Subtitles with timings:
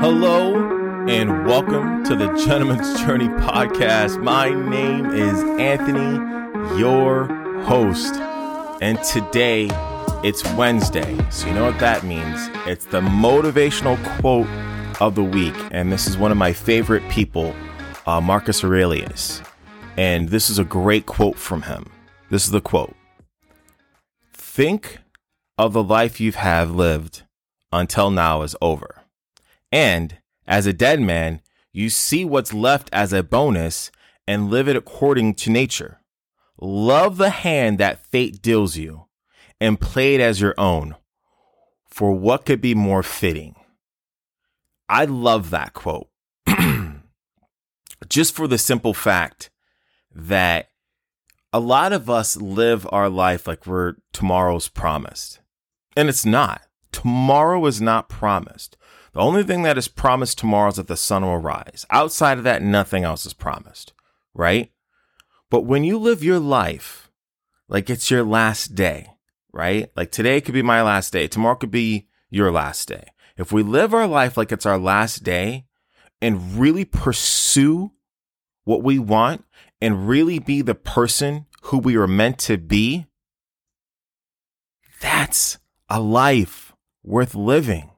[0.00, 0.54] Hello
[1.08, 4.22] and welcome to the Gentleman's Journey podcast.
[4.22, 7.24] My name is Anthony, your
[7.64, 8.14] host.
[8.80, 9.68] And today
[10.22, 11.18] it's Wednesday.
[11.32, 12.48] So you know what that means?
[12.64, 14.46] It's the motivational quote
[15.02, 15.56] of the week.
[15.72, 17.52] And this is one of my favorite people,
[18.06, 19.42] uh, Marcus Aurelius.
[19.96, 21.90] And this is a great quote from him.
[22.30, 22.94] This is the quote
[24.32, 25.00] Think
[25.58, 27.24] of the life you've have lived
[27.72, 28.97] until now is over.
[29.70, 31.40] And as a dead man,
[31.72, 33.90] you see what's left as a bonus
[34.26, 36.00] and live it according to nature.
[36.60, 39.06] Love the hand that fate deals you
[39.60, 40.96] and play it as your own.
[41.86, 43.56] For what could be more fitting?
[44.88, 46.08] I love that quote.
[48.08, 49.50] Just for the simple fact
[50.14, 50.70] that
[51.52, 55.40] a lot of us live our life like we're tomorrow's promised.
[55.96, 56.62] And it's not.
[56.92, 58.76] Tomorrow is not promised.
[59.12, 61.86] The only thing that is promised tomorrow is that the sun will rise.
[61.90, 63.92] Outside of that, nothing else is promised,
[64.34, 64.70] right?
[65.50, 67.10] But when you live your life
[67.68, 69.08] like it's your last day,
[69.52, 69.90] right?
[69.96, 71.26] Like today could be my last day.
[71.28, 73.08] Tomorrow could be your last day.
[73.36, 75.66] If we live our life like it's our last day
[76.20, 77.92] and really pursue
[78.64, 79.44] what we want
[79.80, 83.06] and really be the person who we are meant to be,
[85.00, 86.74] that's a life
[87.04, 87.90] worth living.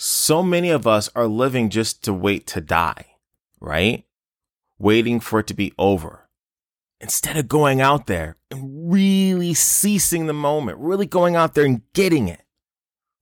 [0.00, 3.16] So many of us are living just to wait to die,
[3.60, 4.04] right?
[4.78, 6.28] Waiting for it to be over.
[7.00, 11.82] Instead of going out there and really seizing the moment, really going out there and
[11.94, 12.42] getting it,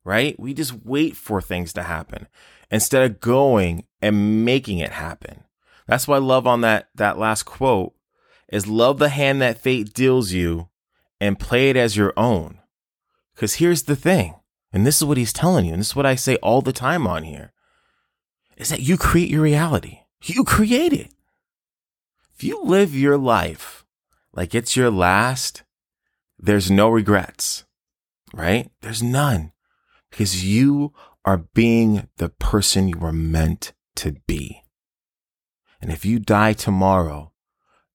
[0.05, 0.39] right?
[0.39, 2.29] We just wait for things to happen
[2.71, 5.45] instead of going and making it happen.
[5.87, 7.95] That's why I love on that, that last quote
[8.53, 10.69] is love the hand that fate deals you
[11.23, 12.59] and play it as your own.
[13.35, 14.35] Cause here's the thing.
[14.77, 15.73] And this is what he's telling you.
[15.73, 17.55] And this is what I say all the time on here
[18.59, 20.01] is that you create your reality.
[20.23, 21.15] You create it.
[22.35, 23.87] If you live your life
[24.35, 25.63] like it's your last,
[26.39, 27.65] there's no regrets,
[28.35, 28.71] right?
[28.83, 29.53] There's none
[30.11, 30.93] because you
[31.25, 34.63] are being the person you were meant to be.
[35.81, 37.33] And if you die tomorrow,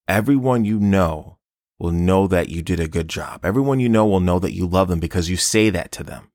[0.08, 1.38] everyone you know
[1.78, 3.46] will know that you did a good job.
[3.46, 6.31] Everyone you know will know that you love them because you say that to them.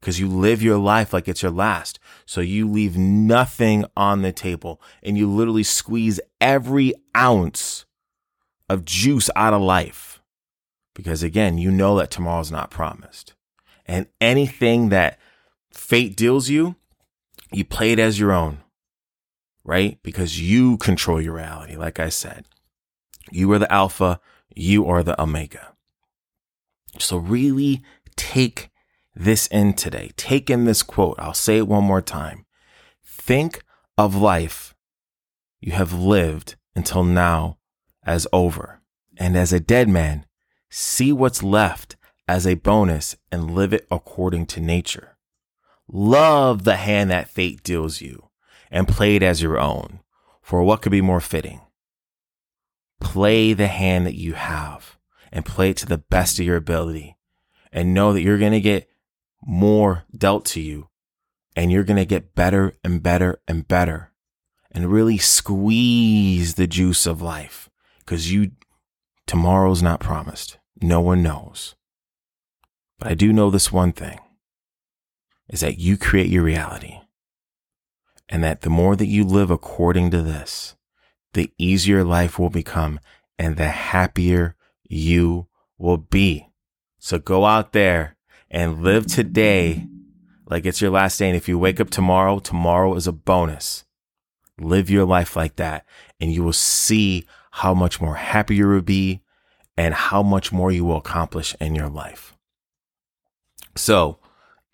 [0.00, 1.98] Because you live your life like it's your last.
[2.26, 7.86] So you leave nothing on the table and you literally squeeze every ounce
[8.68, 10.20] of juice out of life.
[10.94, 13.34] Because again, you know that tomorrow's not promised.
[13.84, 15.18] And anything that
[15.72, 16.76] fate deals you,
[17.52, 18.62] you play it as your own,
[19.64, 19.98] right?
[20.02, 21.76] Because you control your reality.
[21.76, 22.46] Like I said,
[23.30, 24.20] you are the alpha,
[24.54, 25.74] you are the omega.
[26.98, 27.82] So really
[28.16, 28.70] take
[29.16, 30.12] this in today.
[30.16, 31.16] Take in this quote.
[31.18, 32.44] I'll say it one more time.
[33.02, 33.62] Think
[33.96, 34.74] of life
[35.60, 37.56] you have lived until now
[38.04, 38.82] as over.
[39.16, 40.26] And as a dead man,
[40.68, 41.96] see what's left
[42.28, 45.16] as a bonus and live it according to nature.
[45.88, 48.28] Love the hand that fate deals you
[48.70, 50.00] and play it as your own.
[50.42, 51.62] For what could be more fitting?
[53.00, 54.98] Play the hand that you have
[55.32, 57.16] and play it to the best of your ability
[57.72, 58.88] and know that you're going to get
[59.44, 60.88] more dealt to you
[61.54, 64.12] and you're going to get better and better and better
[64.70, 67.70] and really squeeze the juice of life
[68.00, 68.52] because you
[69.26, 70.58] tomorrow's not promised.
[70.80, 71.74] No one knows.
[72.98, 74.18] But I do know this one thing
[75.48, 77.00] is that you create your reality
[78.28, 80.76] and that the more that you live according to this,
[81.32, 83.00] the easier life will become
[83.38, 84.56] and the happier
[84.88, 85.46] you
[85.78, 86.48] will be.
[86.98, 88.15] So go out there
[88.50, 89.86] and live today
[90.48, 91.28] like it's your last day.
[91.28, 93.84] And if you wake up tomorrow, tomorrow is a bonus.
[94.58, 95.84] Live your life like that
[96.20, 99.22] and you will see how much more happy you will be
[99.76, 102.34] and how much more you will accomplish in your life.
[103.74, 104.18] So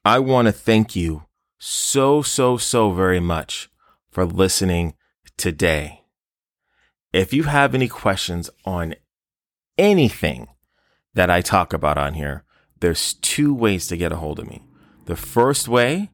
[0.04, 1.24] I want to thank you
[1.58, 3.70] so, so, so very much
[4.10, 4.94] for listening
[5.36, 6.02] today.
[7.12, 8.94] If you have any questions on
[9.76, 10.48] anything
[11.14, 12.44] that I talk about on here,
[12.82, 14.62] there's two ways to get a hold of me.
[15.06, 16.10] The first way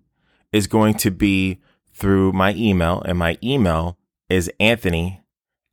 [0.52, 1.60] is going to be
[1.92, 3.98] through my email, and my email
[4.28, 5.22] is anthony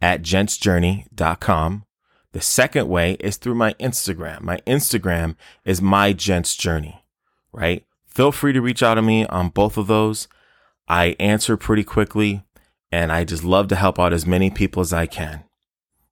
[0.01, 1.85] at gentsjourney.com.
[2.31, 4.41] The second way is through my Instagram.
[4.41, 7.05] My Instagram is my gents journey,
[7.53, 7.85] right?
[8.07, 10.27] Feel free to reach out to me on both of those.
[10.87, 12.43] I answer pretty quickly.
[12.91, 15.43] And I just love to help out as many people as I can.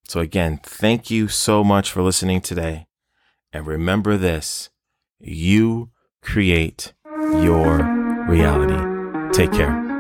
[0.06, 2.88] So again, thank you so much for listening today.
[3.53, 4.69] And remember this,
[5.24, 5.90] you
[6.22, 6.94] create
[7.42, 7.84] your
[8.28, 9.31] reality.
[9.34, 9.93] Take care.